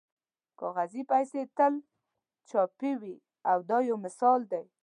[0.59, 1.73] کاغذي پیسې تل
[2.49, 3.15] چوپې وي
[3.69, 4.63] دا یو مثال دی.